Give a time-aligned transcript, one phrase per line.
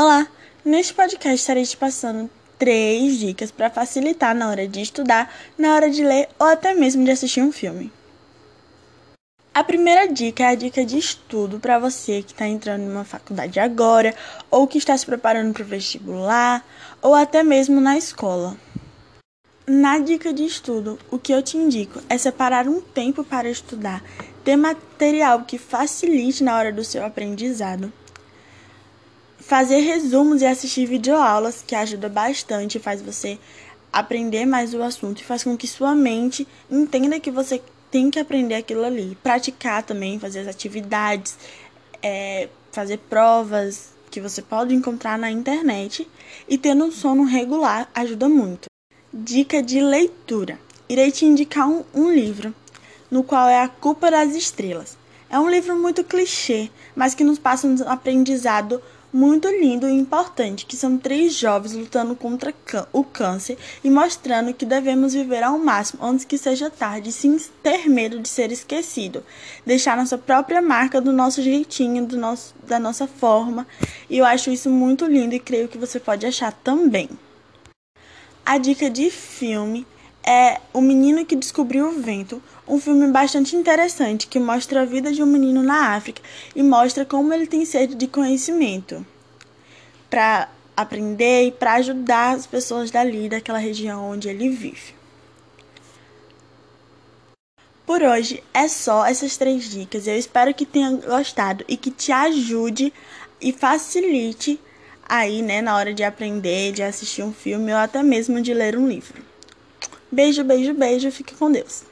[0.00, 0.28] Olá!
[0.64, 5.28] Neste podcast estarei te passando três dicas para facilitar na hora de estudar,
[5.58, 7.90] na hora de ler ou até mesmo de assistir um filme.
[9.52, 13.02] A primeira dica é a dica de estudo para você que está entrando em uma
[13.02, 14.14] faculdade agora,
[14.48, 16.64] ou que está se preparando para o vestibular,
[17.02, 18.56] ou até mesmo na escola.
[19.66, 24.00] Na dica de estudo, o que eu te indico é separar um tempo para estudar,
[24.44, 27.92] ter material que facilite na hora do seu aprendizado
[29.38, 33.38] fazer resumos e assistir videoaulas, que ajuda bastante, faz você
[33.92, 38.18] aprender mais o assunto e faz com que sua mente entenda que você tem que
[38.18, 39.16] aprender aquilo ali.
[39.22, 41.36] Praticar também, fazer as atividades,
[42.02, 46.08] é, fazer provas que você pode encontrar na internet
[46.48, 48.66] e tendo um sono regular ajuda muito.
[49.12, 52.54] Dica de leitura: irei te indicar um, um livro,
[53.10, 54.96] no qual é A Culpa das Estrelas.
[55.30, 58.82] É um livro muito clichê, mas que nos passa um aprendizado
[59.12, 62.54] muito lindo e importante, que são três jovens lutando contra
[62.92, 67.88] o câncer e mostrando que devemos viver ao máximo antes que seja tarde, sem ter
[67.88, 69.24] medo de ser esquecido,
[69.64, 73.66] deixar nossa própria marca do nosso jeitinho, do nosso, da nossa forma.
[74.10, 77.08] E eu acho isso muito lindo e creio que você pode achar também.
[78.44, 79.86] A dica de filme
[80.24, 85.12] é O Menino que Descobriu o Vento, um filme bastante interessante que mostra a vida
[85.12, 86.22] de um menino na África
[86.54, 89.04] e mostra como ele tem sede de conhecimento
[90.10, 94.94] para aprender e para ajudar as pessoas dali, daquela região onde ele vive.
[97.84, 100.06] Por hoje é só essas três dicas.
[100.06, 102.92] Eu espero que tenha gostado e que te ajude
[103.40, 104.60] e facilite
[105.08, 108.76] aí, né, na hora de aprender, de assistir um filme ou até mesmo de ler
[108.76, 109.27] um livro.
[110.10, 111.10] Beijo, beijo, beijo.
[111.12, 111.84] Fique com Deus.